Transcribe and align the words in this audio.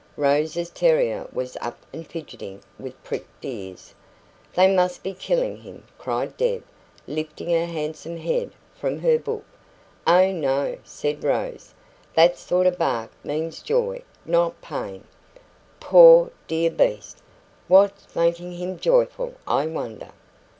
Rose's 0.17 0.71
terrier 0.71 1.27
was 1.31 1.55
up 1.61 1.77
and 1.93 2.07
fidgeting, 2.07 2.63
with 2.79 3.03
pricked 3.03 3.45
ears. 3.45 3.93
"They 4.55 4.75
must 4.75 5.03
be 5.03 5.13
killing 5.13 5.57
him!" 5.57 5.83
cried 5.99 6.35
Deb, 6.37 6.63
lifting 7.05 7.51
her 7.51 7.67
handsome 7.67 8.17
head 8.17 8.51
from 8.73 8.97
her 9.01 9.19
book. 9.19 9.45
"Oh, 10.07 10.31
no," 10.31 10.79
said 10.83 11.23
Rose; 11.23 11.75
"that 12.15 12.35
sort 12.39 12.65
of 12.65 12.79
bark 12.79 13.11
means 13.23 13.61
joy, 13.61 14.01
not 14.25 14.59
pain." 14.59 15.03
"Poor, 15.79 16.31
dear 16.47 16.71
beast! 16.71 17.21
What's 17.67 18.15
making 18.15 18.53
him 18.53 18.79
joyful, 18.79 19.35
I 19.45 19.67
wonder?" 19.67 20.09